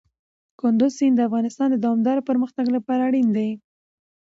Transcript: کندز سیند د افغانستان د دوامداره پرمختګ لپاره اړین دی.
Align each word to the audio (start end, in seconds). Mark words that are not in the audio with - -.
کندز 0.59 0.91
سیند 0.97 1.15
د 1.17 1.21
افغانستان 1.29 1.67
د 1.71 1.75
دوامداره 1.83 2.25
پرمختګ 2.29 2.65
لپاره 2.75 3.01
اړین 3.07 3.27
دی. 3.37 3.49